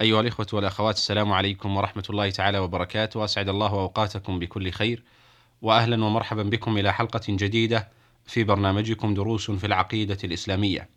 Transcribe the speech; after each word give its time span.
أيها 0.00 0.20
الإخوة 0.20 0.46
والأخوات 0.52 0.96
السلام 0.96 1.32
عليكم 1.32 1.76
ورحمة 1.76 2.04
الله 2.10 2.30
تعالى 2.30 2.58
وبركاته. 2.58 3.24
أسعد 3.24 3.48
الله 3.48 3.70
أوقاتكم 3.70 4.38
بكل 4.38 4.70
خير 4.70 5.02
وأهلا 5.62 6.04
ومرحبا 6.04 6.42
بكم 6.42 6.78
إلى 6.78 6.92
حلقة 6.92 7.20
جديدة 7.28 7.88
في 8.26 8.44
برنامجكم 8.44 9.14
دروس 9.14 9.50
في 9.50 9.66
العقيدة 9.66 10.18
الإسلامية. 10.24 10.88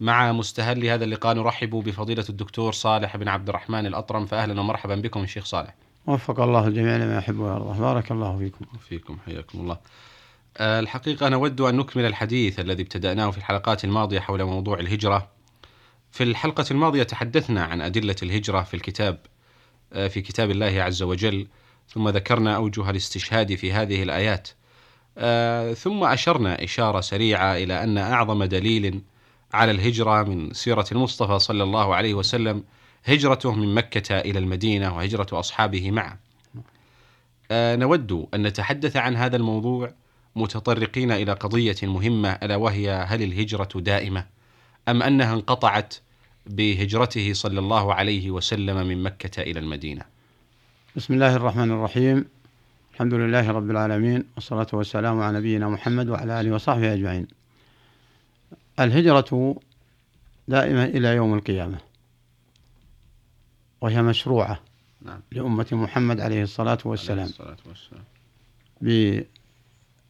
مع 0.00 0.32
مستهل 0.32 0.86
هذا 0.86 1.04
اللقاء 1.04 1.34
نرحب 1.34 1.70
بفضيلة 1.70 2.24
الدكتور 2.28 2.72
صالح 2.72 3.16
بن 3.16 3.28
عبد 3.28 3.48
الرحمن 3.48 3.86
الأطرم. 3.86 4.26
فأهلا 4.26 4.60
ومرحبا 4.60 4.94
بكم 4.94 5.22
الشيخ 5.22 5.44
صالح. 5.44 5.74
وفق 6.06 6.40
الله 6.40 6.66
الجميع 6.66 6.96
لما 6.96 7.18
يحب 7.18 7.38
ويرضى. 7.38 7.80
بارك 7.80 8.12
الله 8.12 8.38
فيكم. 8.38 8.64
فيكم 8.88 9.18
حياكم 9.26 9.60
الله. 9.60 9.78
الحقيقة 10.60 11.28
نود 11.28 11.60
أن 11.60 11.76
نكمل 11.76 12.04
الحديث 12.04 12.60
الذي 12.60 12.82
ابتدأناه 12.82 13.30
في 13.30 13.38
الحلقات 13.38 13.84
الماضية 13.84 14.20
حول 14.20 14.44
موضوع 14.44 14.78
الهجرة. 14.78 15.33
في 16.14 16.22
الحلقة 16.22 16.64
الماضية 16.70 17.02
تحدثنا 17.02 17.64
عن 17.64 17.80
أدلة 17.80 18.16
الهجرة 18.22 18.62
في 18.62 18.74
الكتاب 18.74 19.18
آه، 19.92 20.08
في 20.08 20.20
كتاب 20.20 20.50
الله 20.50 20.82
عز 20.82 21.02
وجل 21.02 21.46
ثم 21.88 22.08
ذكرنا 22.08 22.56
أوجه 22.56 22.90
الاستشهاد 22.90 23.54
في 23.54 23.72
هذه 23.72 24.02
الآيات. 24.02 24.48
آه، 25.18 25.72
ثم 25.72 26.04
أشرنا 26.04 26.64
إشارة 26.64 27.00
سريعة 27.00 27.56
إلى 27.56 27.82
أن 27.84 27.98
أعظم 27.98 28.44
دليل 28.44 29.02
على 29.54 29.70
الهجرة 29.70 30.22
من 30.22 30.52
سيرة 30.52 30.86
المصطفى 30.92 31.38
صلى 31.38 31.62
الله 31.62 31.94
عليه 31.94 32.14
وسلم 32.14 32.64
هجرته 33.04 33.54
من 33.54 33.74
مكة 33.74 34.20
إلى 34.20 34.38
المدينة 34.38 34.96
وهجرة 34.96 35.26
أصحابه 35.32 35.90
معه. 35.90 36.18
آه، 37.50 37.76
نود 37.76 38.28
أن 38.34 38.42
نتحدث 38.42 38.96
عن 38.96 39.16
هذا 39.16 39.36
الموضوع 39.36 39.92
متطرقين 40.36 41.12
إلى 41.12 41.32
قضية 41.32 41.76
مهمة 41.82 42.28
ألا 42.28 42.56
وهي 42.56 42.90
هل 42.90 43.22
الهجرة 43.22 43.68
دائمة 43.80 44.26
أم 44.88 45.02
أنها 45.02 45.34
انقطعت 45.34 45.94
بهجرته 46.46 47.32
صلى 47.32 47.58
الله 47.58 47.94
عليه 47.94 48.30
وسلم 48.30 48.86
من 48.86 49.02
مكة 49.02 49.42
إلى 49.42 49.60
المدينة. 49.60 50.02
بسم 50.96 51.14
الله 51.14 51.36
الرحمن 51.36 51.70
الرحيم. 51.70 52.24
الحمد 52.94 53.14
لله 53.14 53.50
رب 53.50 53.70
العالمين 53.70 54.24
والصلاة 54.34 54.66
والسلام 54.72 55.20
على 55.20 55.38
نبينا 55.38 55.68
محمد 55.68 56.08
وعلى 56.08 56.40
آله 56.40 56.54
وصحبه 56.54 56.94
أجمعين. 56.94 57.26
الهجرة 58.80 59.56
دائما 60.48 60.84
إلى 60.84 61.08
يوم 61.08 61.34
القيامة 61.34 61.78
وهي 63.80 64.02
مشروعة 64.02 64.60
نعم. 65.02 65.20
لأمة 65.32 65.66
محمد 65.72 66.20
عليه 66.20 66.42
الصلاة 66.42 66.78
والسلام. 66.84 67.18
عليه 67.18 67.28
الصلاة 67.30 67.56
والسلام. 67.68 68.04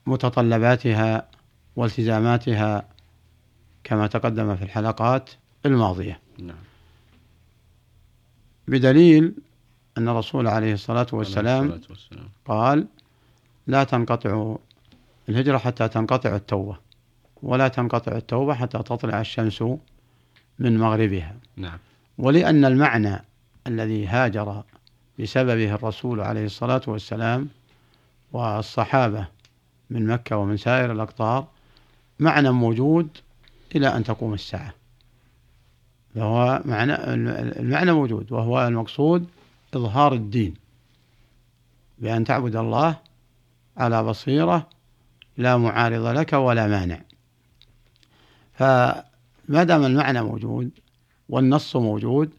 بمتطلباتها 0.07 1.29
والتزاماتها 1.77 2.89
كما 3.85 4.07
تقدم 4.07 4.57
في 4.57 4.65
الحلقات 4.65 5.31
الماضية. 5.67 6.24
نعم. 6.39 6.57
بدليل 8.69 9.35
أن 9.99 10.09
الرسول 10.09 10.47
عليه 10.47 10.73
الصلاة 10.73 11.07
والسلام 11.13 11.65
عليه 11.65 11.75
الصلاة 11.75 11.91
والسلام. 11.91 12.29
قال 12.45 12.87
لا 13.67 13.85
تنقطع 13.85 14.57
الهجرة 15.29 15.59
حتى 15.59 15.89
تنقطع 15.89 16.37
التوبة 16.37 16.77
ولا 17.43 17.69
تنقطع 17.69 18.13
التوبة 18.13 18.55
حتى 18.55 18.79
تطلع 18.79 19.21
الشمس 19.21 19.63
من 20.59 20.79
مغربها. 20.79 21.37
نعم. 21.57 21.79
ولأن 22.19 22.65
المعنى 22.65 23.25
الذي 23.67 24.07
هاجر 24.07 24.63
بسببه 25.21 25.75
الرسول 25.75 26.21
عليه 26.21 26.45
الصلاة 26.45 26.83
والسلام 26.87 27.49
والصحابة 28.33 29.27
من 29.91 30.07
مكة 30.07 30.37
ومن 30.37 30.57
سائر 30.57 30.93
الأقطار 30.93 31.47
معنى 32.21 32.51
موجود 32.51 33.09
إلى 33.77 33.97
أن 33.97 34.05
تقوم 34.05 34.35
الساعة. 34.35 34.75
فهو 36.15 36.63
معنى 36.65 36.95
المعنى 37.61 37.93
موجود 37.93 38.33
وهو 38.33 38.67
المقصود 38.67 39.27
إظهار 39.75 40.13
الدين. 40.13 40.55
بأن 41.99 42.25
تعبد 42.25 42.57
الله 42.57 42.97
على 43.77 44.03
بصيرة 44.03 44.69
لا 45.37 45.57
معارض 45.57 46.07
لك 46.07 46.33
ولا 46.33 46.67
مانع. 46.67 47.01
فما 48.53 49.65
دام 49.65 49.85
المعنى 49.85 50.23
موجود 50.23 50.71
والنص 51.29 51.77
موجود 51.77 52.31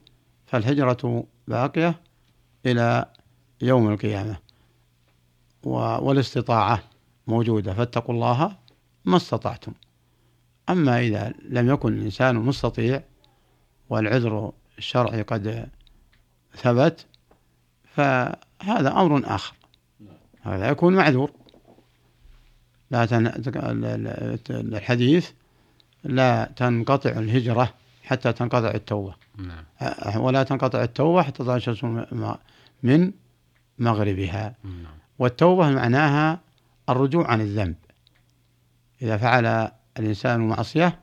فالهجرة 0.46 1.24
باقية 1.48 1.96
إلى 2.66 3.06
يوم 3.62 3.90
القيامة 3.90 4.38
والاستطاعة 5.64 6.84
موجودة 7.28 7.74
فاتقوا 7.74 8.16
الله 8.16 8.56
ما 9.06 9.18
استطعتم. 9.18 9.74
أما 10.70 11.00
إذا 11.00 11.34
لم 11.50 11.70
يكن 11.70 11.94
الإنسان 11.94 12.36
مستطيع 12.36 13.04
والعذر 13.90 14.52
الشرعي 14.78 15.22
قد 15.22 15.70
ثبت 16.56 17.06
فهذا 17.84 18.92
أمر 18.92 19.36
آخر. 19.36 19.54
هذا 20.42 20.70
يكون 20.70 20.96
معذور. 20.96 21.32
لا 22.92 23.06
تن... 23.06 23.32
الحديث 24.50 25.32
لا 26.04 26.52
تنقطع 26.56 27.10
الهجرة 27.10 27.74
حتى 28.04 28.34
تنقطع 28.34 28.72
التوبة. 28.72 29.16
نعم. 29.38 29.64
ولا 30.22 30.44
تنقطع 30.44 30.84
التوبة 30.84 31.24
حتى 31.24 31.38
تطلع 31.38 31.56
الشمس 31.56 31.84
من 32.84 33.12
مغربها. 33.80 34.56
نعم. 34.64 34.98
والتوبة 35.20 35.70
معناها 35.70 36.40
الرجوع 36.90 37.32
عن 37.32 37.42
الذنب. 37.42 37.76
إذا 39.02 39.18
فعل 39.18 39.72
الإنسان 40.00 40.40
معصية 40.40 41.00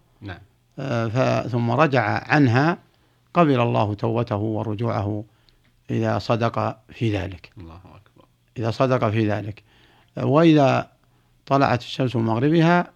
ثم 1.48 1.70
رجع 1.70 2.32
عنها 2.32 2.78
قبل 3.34 3.60
الله 3.60 3.94
توبته 3.94 4.36
ورجوعه 4.36 5.24
إذا 5.90 6.18
صدق 6.18 6.78
في 6.88 7.16
ذلك. 7.16 7.52
الله 7.58 7.76
أكبر. 7.76 8.24
إذا 8.58 8.70
صدق 8.70 9.10
في 9.10 9.30
ذلك. 9.30 9.62
وإذا 10.16 10.90
طلعت 11.46 11.80
الشمس 11.80 12.16
من 12.16 12.22
مغربها 12.22 12.90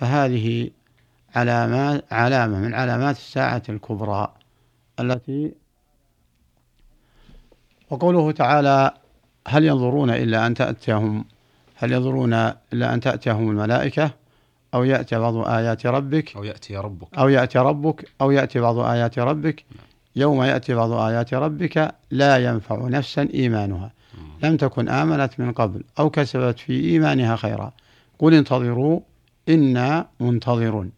فهذه 0.00 0.70
علامات 1.34 2.04
علامة 2.12 2.58
من 2.58 2.74
علامات 2.74 3.16
الساعة 3.16 3.62
الكبرى 3.68 4.34
التي 5.00 5.52
وقوله 7.90 8.32
تعالى 8.32 8.94
هل 9.48 9.64
ينظرون 9.64 10.10
إلا 10.10 10.46
أن 10.46 10.54
تأتيهم 10.54 11.24
هل 11.74 11.92
ينظرون 11.92 12.34
إلا 12.72 12.94
أن 12.94 13.00
تأتيهم 13.00 13.50
الملائكة؟ 13.50 14.10
أو 14.74 14.84
يأتي 14.84 15.18
بعض 15.18 15.36
آيات 15.36 15.86
ربك 15.86 16.36
أو 16.36 16.44
يأتي 16.44 16.76
ربك. 16.76 17.14
أو 17.18 17.28
يأتي 17.28 17.58
ربك 17.58 18.08
أو 18.20 18.30
يأتي 18.30 18.60
بعض 18.60 18.78
آيات 18.78 19.18
ربك. 19.18 19.64
يوم 20.16 20.42
يأتي 20.42 20.74
بعض 20.74 20.92
آيات 20.92 21.34
ربك 21.34 21.94
لا 22.10 22.36
ينفع 22.36 22.88
نفسا 22.88 23.28
إيمانها. 23.34 23.92
لم 24.42 24.56
تكن 24.56 24.88
آمنت 24.88 25.40
من 25.40 25.52
قبل 25.52 25.82
أو 25.98 26.10
كسبت 26.10 26.58
في 26.58 26.84
إيمانها 26.90 27.36
خيرا. 27.36 27.72
قل 28.18 28.34
انتظروا 28.34 29.00
إنا 29.48 30.06
منتظرون. 30.20 30.92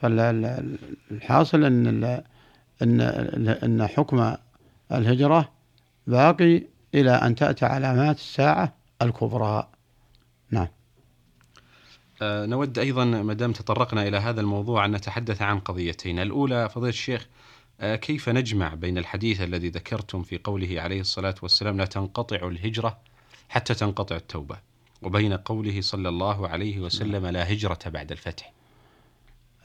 فالحاصل 0.00 1.64
أن 1.64 2.04
أن 2.82 3.00
أن 3.64 3.86
حكم 3.86 4.34
الهجرة 4.92 5.48
باقي 6.06 6.62
إلى 6.94 7.10
أن 7.10 7.34
تأتي 7.34 7.64
علامات 7.64 8.16
الساعة 8.16 8.72
الكبرى. 9.02 9.68
نعم. 10.50 10.68
نود 12.46 12.78
أيضا 12.78 13.04
ما 13.04 13.34
دام 13.34 13.52
تطرقنا 13.52 14.08
إلى 14.08 14.16
هذا 14.16 14.40
الموضوع 14.40 14.84
أن 14.84 14.92
نتحدث 14.92 15.42
عن 15.42 15.60
قضيتين. 15.60 16.18
الأولى 16.18 16.68
فضيلة 16.68 16.88
الشيخ 16.88 17.28
آه، 17.80 17.96
كيف 17.96 18.28
نجمع 18.28 18.74
بين 18.74 18.98
الحديث 18.98 19.40
الذي 19.40 19.68
ذكرتم 19.68 20.22
في 20.22 20.38
قوله 20.44 20.80
عليه 20.80 21.00
الصلاة 21.00 21.34
والسلام 21.42 21.76
لا 21.76 21.84
تنقطع 21.84 22.48
الهجرة 22.48 22.98
حتى 23.48 23.74
تنقطع 23.74 24.16
التوبة 24.16 24.56
وبين 25.02 25.32
قوله 25.32 25.80
صلى 25.80 26.08
الله 26.08 26.48
عليه 26.48 26.80
وسلم 26.80 27.26
لا 27.26 27.52
هجرة 27.52 27.78
بعد 27.86 28.12
الفتح؟ 28.12 28.52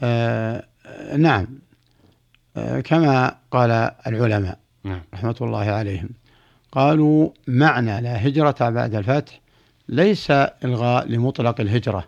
آه 0.01 0.68
نعم. 1.18 1.48
آه 2.57 2.80
كما 2.80 3.38
قال 3.51 3.71
العلماء 4.07 4.59
نعم. 4.83 5.01
رحمة 5.13 5.36
الله 5.42 5.65
عليهم 5.65 6.09
قالوا 6.71 7.30
معنى 7.48 8.01
لا 8.01 8.27
هجرة 8.27 8.69
بعد 8.69 8.95
الفتح 8.95 9.39
ليس 9.89 10.31
إلغاء 10.31 11.07
لمطلق 11.07 11.62
الهجرة. 11.62 12.07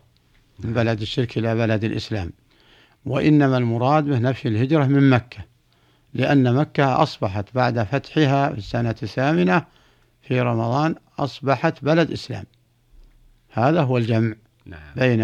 من 0.64 0.74
بلد 0.74 1.02
الشرك 1.02 1.38
إلى 1.38 1.56
بلد 1.56 1.84
الإسلام. 1.84 2.32
وإنما 3.06 3.58
المراد 3.58 4.06
به 4.06 4.20
نفي 4.20 4.48
الهجرة 4.48 4.86
من 4.86 5.10
مكة 5.10 5.46
لأن 6.14 6.56
مكة 6.56 7.04
أصبحت 7.04 7.46
بعد 7.56 7.84
فتحها 7.84 8.50
في 8.50 8.58
السنة 8.58 8.96
الثامنة 9.04 9.66
في 10.22 10.42
رمضان 10.42 10.96
أصبحت 11.20 11.84
بلد 11.84 12.12
إسلام. 12.12 12.46
هذا 13.50 13.82
هو 13.82 13.98
الجمع 13.98 14.36
نعم. 14.66 14.94
بين 14.96 15.22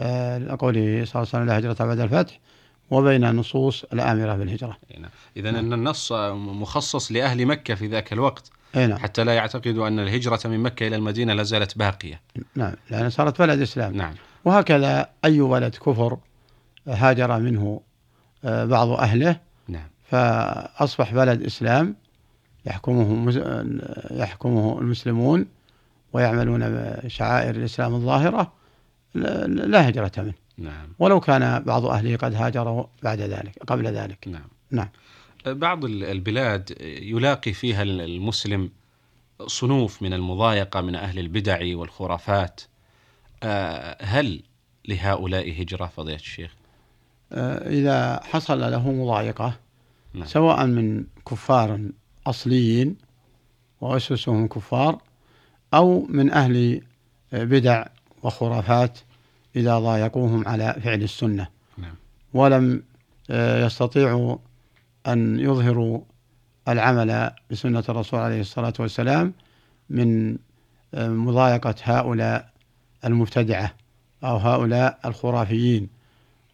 آه، 0.00 0.56
قوله 0.58 0.80
صلى 0.80 0.82
الله 0.82 1.06
عليه 1.14 1.20
وسلم 1.20 1.44
لا 1.44 1.58
هجرة 1.58 1.84
بعد 1.84 2.00
الفتح 2.00 2.40
وبين 2.90 3.30
نصوص 3.30 3.84
الآمرة 3.92 4.36
بالهجرة. 4.36 4.78
إذا 5.36 5.48
أن 5.50 5.72
النص 5.72 6.12
مخصص 6.32 7.12
لأهل 7.12 7.46
مكة 7.46 7.74
في 7.74 7.86
ذاك 7.86 8.12
الوقت 8.12 8.50
نعم. 8.74 8.98
حتى 8.98 9.24
لا 9.24 9.34
يعتقدوا 9.34 9.88
أن 9.88 9.98
الهجرة 9.98 10.40
من 10.44 10.60
مكة 10.60 10.86
إلى 10.86 10.96
المدينة 10.96 11.34
لا 11.34 11.42
زالت 11.42 11.78
باقية. 11.78 12.20
نعم 12.54 12.74
لأن 12.90 13.10
صارت 13.10 13.38
بلد 13.38 13.60
إسلام. 13.60 13.96
نعم. 13.96 14.14
وهكذا 14.44 15.10
أي 15.24 15.40
ولد 15.40 15.74
كفر 15.74 16.18
هاجر 16.88 17.38
منه 17.40 17.80
آه، 18.44 18.64
بعض 18.64 18.88
أهله. 18.88 19.40
نعم. 19.68 19.88
فأصبح 20.04 21.14
بلد 21.14 21.42
إسلام 21.42 21.96
يحكمه 22.66 23.14
مز- 23.14 23.42
يحكمه 24.10 24.78
المسلمون 24.78 25.46
ويعملون 26.12 26.60
بشعائر 26.70 27.56
الإسلام 27.56 27.94
الظاهرة 27.94 28.52
لا 29.14 29.88
هجرة 29.88 30.12
منه. 30.16 30.34
نعم. 30.58 30.88
ولو 30.98 31.20
كان 31.20 31.62
بعض 31.62 31.86
أهله 31.86 32.16
قد 32.16 32.34
هاجروا 32.34 32.84
بعد 33.02 33.20
ذلك 33.20 33.52
قبل 33.66 33.86
ذلك. 33.86 34.28
نعم. 34.28 34.48
نعم. 34.70 34.88
بعض 35.46 35.84
ال- 35.84 36.04
البلاد 36.04 36.76
يلاقي 36.80 37.52
فيها 37.52 37.82
ال- 37.82 38.00
المسلم 38.00 38.70
صنوف 39.46 40.02
من 40.02 40.12
المضايقة 40.12 40.80
من 40.80 40.94
أهل 40.94 41.18
البدع 41.18 41.58
والخرافات. 41.76 42.60
آه، 42.60 42.66
هل 44.00 44.42
لهؤلاء 44.88 45.62
هجرة 45.62 45.86
فضيلة 45.86 46.16
الشيخ؟ 46.16 46.54
آه، 47.32 47.68
إذا 47.68 48.20
حصل 48.22 48.60
له 48.60 48.90
مضايقة 48.92 49.54
نعم. 50.14 50.24
سواء 50.24 50.66
من 50.66 51.04
كفار 51.30 51.80
أصليين 52.26 52.96
وأسسهم 53.80 54.46
كفار 54.46 54.98
أو 55.74 56.06
من 56.08 56.30
أهل 56.30 56.82
بدع 57.32 57.86
وخرافات 58.22 58.98
إذا 59.56 59.78
ضايقوهم 59.78 60.48
على 60.48 60.76
فعل 60.84 61.02
السنة 61.02 61.48
نعم. 61.78 61.94
ولم 62.34 62.82
آه، 63.30 63.66
يستطيعوا 63.66 64.36
أن 65.06 65.40
يظهروا 65.40 66.00
العمل 66.68 67.30
بسنة 67.50 67.84
الرسول 67.88 68.20
عليه 68.20 68.40
الصلاة 68.40 68.72
والسلام 68.78 69.32
من 69.90 70.36
آه، 70.94 71.08
مضايقة 71.08 71.74
هؤلاء 71.82 72.51
المبتدعة 73.04 73.74
أو 74.24 74.36
هؤلاء 74.36 74.98
الخرافيين 75.04 75.88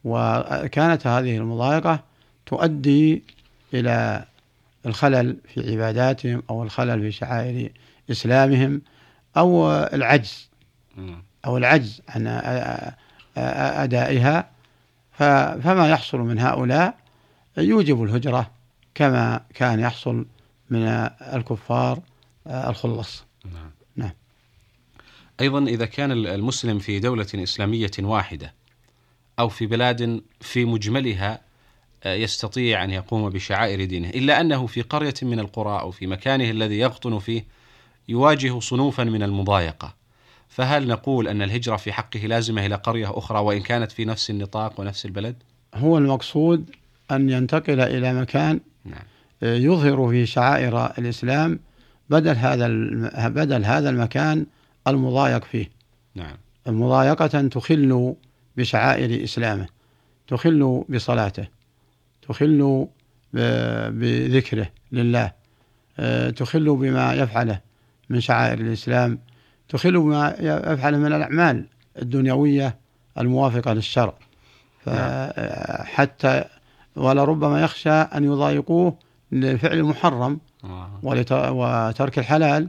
وكانت 0.05 1.07
هذه 1.07 1.37
المضايقة 1.37 2.05
تؤدي 2.47 3.25
إلى 3.75 4.25
الخلل 4.87 5.37
في 5.55 5.73
عباداتهم 5.73 6.43
أو 6.51 6.63
الخلل 6.63 7.01
في 7.01 7.13
شعائر 7.13 7.73
إسلامهم 8.11 8.83
أو 9.37 9.73
العجز. 9.73 10.49
أو 11.47 11.57
العجز 11.57 12.03
عن 12.09 12.27
أدائها 13.37 14.51
فما 15.63 15.89
يحصل 15.91 16.19
من 16.19 16.39
هؤلاء 16.39 16.95
يوجب 17.59 18.03
الهجرة 18.03 18.51
كما 18.95 19.41
كان 19.55 19.81
يحصل 19.81 20.27
من 20.71 20.83
الكفار 21.35 22.01
الخلص 22.47 23.25
نعم. 23.45 23.71
أيضا 25.41 25.65
إذا 25.65 25.87
كان 25.87 26.13
ال- 26.13 26.27
المسلم 26.27 26.79
في 26.79 26.99
دولة 27.01 27.27
إسلامية 27.35 27.91
واحدة 28.01 28.55
أو 29.39 29.49
في 29.49 29.67
بلاد 29.67 30.23
في 30.41 30.65
مجملها 30.65 31.41
آه، 32.05 32.15
يستطيع 32.15 32.85
أن 32.85 32.91
يقوم 32.91 33.31
بشعائر 33.31 33.85
دينه 33.85 34.09
إلا 34.09 34.41
أنه 34.41 34.67
في 34.67 34.83
قرية 34.83 35.15
من 35.23 35.41
القرى 35.41 35.81
أو 35.81 35.91
في 35.91 36.07
مكانه 36.07 36.51
الذي 36.51 36.79
يقطن 36.79 37.19
فيه 37.19 37.45
يواجه 38.09 38.59
صنوفا 38.59 39.05
من 39.05 39.23
المضايقة 39.23 39.95
فهل 40.49 40.87
نقول 40.89 41.29
أن 41.29 41.43
الهجرة 41.43 41.77
في 41.77 41.93
حقه 41.93 42.21
لازمة 42.21 42.67
إلى 42.67 42.75
قرية 42.75 43.19
أخرى 43.19 43.39
وإن 43.39 43.61
كانت 43.61 43.93
في 43.93 44.05
نفس 44.05 44.31
النطاق 44.31 44.81
ونفس 44.81 45.07
البلد؟ 45.07 45.37
هو 45.75 45.99
المقصود 45.99 46.71
أن 47.11 47.31
ينتقل 47.31 47.81
إلى 47.81 48.15
مكان 48.21 48.61
نعم 48.85 49.03
يظهر 49.43 50.09
في 50.11 50.27
شعائر 50.27 50.87
الإسلام 50.99 51.61
بدل 52.11 52.37
هذا 52.37 52.69
بدل 53.29 53.65
هذا 53.65 53.91
المكان 53.91 54.47
المضايق 54.91 55.45
فيه. 55.45 55.71
نعم. 56.15 56.37
مضايقة 56.67 57.49
تخل 57.49 58.15
بشعائر 58.57 59.25
إسلامه 59.25 59.67
تخل 60.29 60.85
بصلاته 60.89 61.47
تخل 62.23 62.87
بذكره 63.93 64.69
لله 64.93 65.33
آه، 65.99 66.31
تخل 66.31 66.77
بما 66.77 67.15
يفعله 67.15 67.61
من 68.09 68.21
شعائر 68.21 68.61
الإسلام 68.61 69.19
تخل 69.69 70.01
بما 70.01 70.35
يفعله 70.41 70.99
من 70.99 71.13
الأعمال 71.13 71.67
الدنيوية 72.03 72.79
الموافقة 73.19 73.73
للشرع. 73.73 74.15
فحتى 74.85 76.45
ولربما 76.97 77.63
يخشى 77.63 77.91
أن 77.91 78.25
يضايقوه 78.25 78.99
لفعل 79.33 79.79
المحرم 79.79 80.41
آه. 80.65 81.01
وترك 81.53 82.19
الحلال 82.19 82.69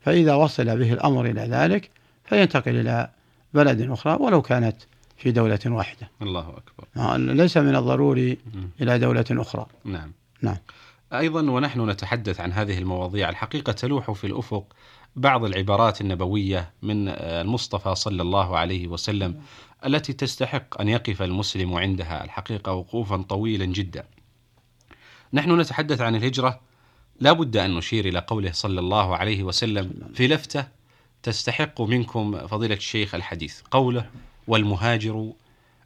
فإذا 0.00 0.34
وصل 0.34 0.64
به 0.64 0.92
الأمر 0.92 1.26
إلى 1.26 1.40
ذلك 1.40 1.90
فينتقل 2.24 2.76
إلى 2.76 3.10
بلد 3.54 3.90
أخرى 3.90 4.16
ولو 4.20 4.42
كانت 4.42 4.76
في 5.16 5.32
دولة 5.32 5.58
واحدة. 5.66 6.10
الله 6.22 6.40
أكبر. 6.48 6.88
آه، 6.96 7.16
ليس 7.16 7.56
من 7.56 7.76
الضروري. 7.76 8.38
إلى 8.80 8.98
دولة 8.98 9.24
أخرى. 9.30 9.66
نعم. 9.84 10.12
نعم. 10.42 10.56
أيضا 11.12 11.50
ونحن 11.50 11.90
نتحدث 11.90 12.40
عن 12.40 12.52
هذه 12.52 12.78
المواضيع. 12.78 13.28
الحقيقة 13.28 13.72
تلوح 13.72 14.10
في 14.10 14.26
الأفق 14.26 14.64
بعض 15.16 15.44
العبارات 15.44 16.00
النبوية 16.00 16.70
من 16.82 17.08
آه، 17.08 17.40
المصطفى 17.40 17.94
صلى 17.94 18.22
الله 18.22 18.58
عليه 18.58 18.88
وسلم 18.88 19.42
التي 19.86 20.12
تستحق 20.12 20.80
أن 20.80 20.88
يقف 20.88 21.22
المسلم 21.22 21.74
عندها. 21.74 22.24
الحقيقة 22.24 22.72
وقوفا 22.72 23.16
طويلا 23.16 23.64
جدا. 23.64 24.04
نحن 25.32 25.60
نتحدث 25.60 26.00
عن 26.00 26.16
الهجرة 26.16 26.60
لا 27.20 27.32
بد 27.32 27.56
أن 27.56 27.74
نشير 27.74 28.04
إلى 28.06 28.18
قوله 28.18 28.52
صلى 28.52 28.80
الله 28.80 29.16
عليه 29.16 29.42
وسلم 29.42 29.92
في 30.14 30.28
لفتة 30.28 30.64
تستحق 31.22 31.80
منكم 31.80 32.46
فضيلة 32.46 32.74
الشيخ 32.74 33.14
الحديث. 33.14 33.60
قوله 33.70 34.06
والمهاجر 34.48 35.32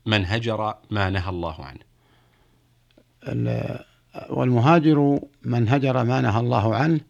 من 0.07 0.27
هجر 0.27 0.75
ما 0.91 1.11
نهى 1.11 1.29
الله 1.31 1.65
عنه. 1.65 1.81
ال- 3.29 3.85
والمهاجر 4.31 5.21
من 5.43 5.69
هجر 5.69 6.05
ما 6.05 6.21
نهى 6.21 6.41
الله 6.41 6.75
عنه 6.75 7.01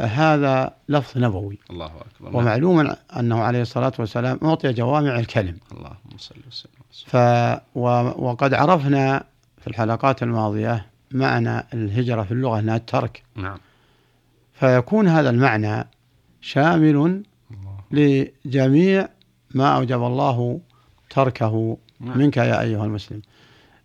هذا 0.00 0.74
لفظ 0.88 1.18
نبوي. 1.18 1.58
الله 1.70 1.86
أكبر. 1.86 2.30
نعم. 2.30 2.34
ومعلوم 2.34 2.94
أنه 3.16 3.40
عليه 3.40 3.62
الصلاة 3.62 3.92
والسلام 3.98 4.38
أعطي 4.44 4.72
جوامع 4.72 5.18
الكلم. 5.18 5.58
اللهم 5.72 6.18
صل 6.18 6.34
وسلم. 6.48 6.72
ف 7.06 7.16
و- 7.74 8.26
وقد 8.28 8.54
عرفنا 8.54 9.24
في 9.60 9.66
الحلقات 9.66 10.22
الماضية 10.22 10.86
معنى 11.14 11.66
الهجرة 11.74 12.22
في 12.22 12.32
اللغة 12.32 12.58
أنها 12.58 12.76
الترك 12.76 13.22
نعم. 13.36 13.58
فيكون 14.52 15.08
هذا 15.08 15.30
المعنى 15.30 15.88
شامل 16.40 16.96
الله. 16.96 18.30
لجميع 18.46 19.08
ما 19.54 19.76
أوجب 19.76 20.02
الله 20.02 20.60
تركه 21.10 21.76
نعم. 22.00 22.18
منك 22.18 22.36
يا 22.36 22.60
أيها 22.60 22.84
المسلم. 22.84 23.22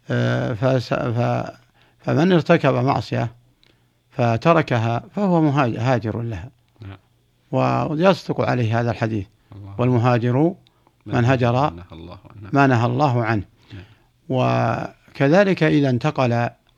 آه، 0.09 0.53
فمن 1.99 2.31
ارتكب 2.31 2.73
معصية 2.73 3.31
فتركها 4.11 5.03
فهو 5.15 5.41
مهاج- 5.41 5.77
هاجر 5.77 6.21
لها. 6.21 6.49
نعم. 6.81 6.97
ويصدق 7.51 8.41
عليه 8.41 8.79
هذا 8.79 8.91
الحديث. 8.91 9.27
الله. 9.55 9.75
والمهاجر 9.77 10.53
من 11.05 11.25
هجر 11.25 11.73
ما 12.53 12.67
نهى 12.67 12.85
الله 12.85 13.23
عنه. 13.23 13.43
نعم. 13.73 13.83
وكذلك 14.29 15.63
إذا 15.63 15.89
انتقل 15.89 16.29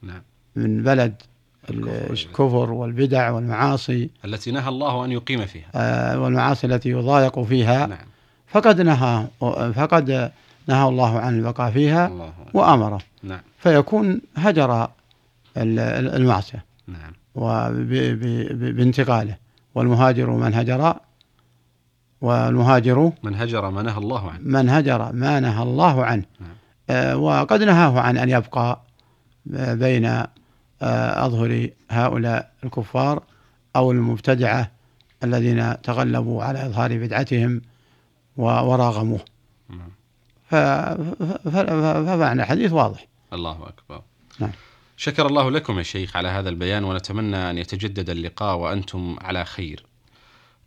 نعم. 0.01 0.21
من 0.55 0.83
بلد 0.83 1.13
الكفر. 1.69 2.71
والبدع 2.71 3.31
والمعاصي 3.31 4.09
التي 4.25 4.51
نهى 4.51 4.69
الله 4.69 5.05
أن 5.05 5.11
يقيم 5.11 5.45
فيها. 5.45 5.67
آه، 5.75 6.19
والمعاصي 6.19 6.67
التي 6.67 6.89
يضايق 6.89 7.39
فيها. 7.43 7.85
نعم. 7.87 7.97
فقد 8.47 8.81
نهى 8.81 9.27
فقد 9.73 10.31
نهى 10.67 10.87
الله 10.89 11.19
عن 11.19 11.39
البقاء 11.39 11.71
فيها 11.71 12.07
الله. 12.07 12.33
وأمره. 12.53 12.99
نعم. 13.23 13.39
فيكون 13.59 14.21
هجر 14.37 14.83
ال- 14.83 14.89
ال- 15.79 16.15
المعصية. 16.15 16.65
نعم. 16.87 17.11
وب- 17.35 17.73
ب- 17.73 18.19
ب- 18.59 18.75
بانتقاله. 18.75 19.35
والمهاجر 19.75 20.29
من 20.29 20.53
هجر 20.53 20.95
والمهاجر 22.21 23.11
من 23.23 23.35
هجر 23.35 23.69
ما 23.69 23.81
نهى 23.81 23.97
الله 23.97 24.29
عنه. 24.31 24.39
من 24.43 24.69
هجر 24.69 25.11
ما 25.13 25.39
نهى 25.39 25.63
الله 25.63 26.05
عنه. 26.05 26.23
نعم. 26.39 26.49
آه، 26.89 27.17
وقد 27.17 27.63
نهاه 27.63 27.99
عن 27.99 28.17
أن 28.17 28.29
يبقى. 28.29 28.81
بين 29.49 30.05
آه، 30.05 31.25
أظهر 31.25 31.69
هؤلاء 31.89 32.51
الكفار 32.63 33.23
أو 33.75 33.91
المبتدعة 33.91 34.71
الذين 35.23 35.81
تغلبوا 35.81 36.43
على 36.43 36.65
إظهار 36.65 36.97
بدعتهم 36.97 37.61
وراغموه 38.37 39.25
نعم. 39.69 39.89
فمعنى 40.51 42.41
الحديث 42.43 42.71
واضح 42.71 43.07
الله 43.33 43.67
أكبر 43.67 44.01
نعم. 44.39 44.51
شكر 44.97 45.25
الله 45.25 45.51
لكم 45.51 45.77
يا 45.77 45.83
شيخ 45.83 46.15
على 46.17 46.27
هذا 46.27 46.49
البيان 46.49 46.83
ونتمنى 46.83 47.49
أن 47.49 47.57
يتجدد 47.57 48.09
اللقاء 48.09 48.57
وأنتم 48.57 49.15
على 49.21 49.45
خير. 49.45 49.85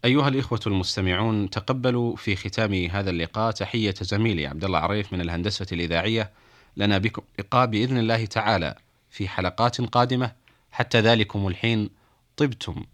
أيها 0.04 0.28
الإخوة 0.28 0.60
المستمعون 0.66 1.50
تقبلوا 1.50 2.16
في 2.16 2.36
ختام 2.36 2.74
هذا 2.74 3.10
اللقاء 3.10 3.50
تحية 3.50 3.94
زميلي 4.00 4.46
عبد 4.46 4.64
الله 4.64 4.78
عريف 4.78 5.12
من 5.12 5.20
الهندسة 5.20 5.66
الإذاعية 5.72 6.30
لنا 6.76 6.98
بكم. 6.98 7.22
لقاء 7.38 7.66
بإذن 7.66 7.98
الله 7.98 8.24
تعالى 8.24 8.74
في 9.10 9.28
حلقات 9.28 9.80
قادمة. 9.80 10.32
حتى 10.70 11.00
ذلكم 11.00 11.48
الحين 11.48 11.90
طبتم. 12.36 12.84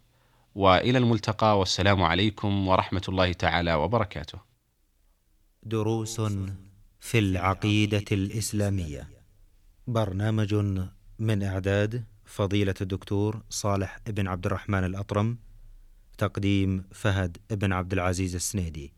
وإلى 0.55 0.97
الملتقى 0.97 1.59
والسلام 1.59 2.03
عليكم 2.03 2.67
ورحمة 2.67 3.01
الله 3.09 3.33
تعالى 3.33 3.73
وبركاته. 3.73 4.39
دروس 5.63 6.21
في 6.99 7.19
العقيدة 7.19 8.05
الإسلامية. 8.11 9.09
برنامج 9.87 10.55
من 11.19 11.43
إعداد 11.43 12.03
فضيلة 12.25 12.73
الدكتور 12.81 13.41
صالح 13.49 13.99
بن 14.07 14.27
عبد 14.27 14.45
الرحمن 14.45 14.83
الأطرم 14.83 15.37
تقديم 16.17 16.83
فهد 16.91 17.37
بن 17.51 17.73
عبد 17.73 17.93
العزيز 17.93 18.35
السنيدي. 18.35 18.93